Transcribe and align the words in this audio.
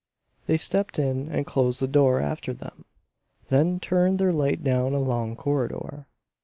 They 0.47 0.57
stepped 0.57 0.97
in 0.97 1.29
and 1.29 1.45
closed 1.45 1.79
the 1.79 1.87
door 1.87 2.19
after 2.21 2.55
them, 2.55 2.85
then 3.49 3.79
turned 3.79 4.17
their 4.17 4.33
light 4.33 4.63
down 4.63 4.95
a 4.95 4.99
long 4.99 5.35
corridor. 5.35 6.07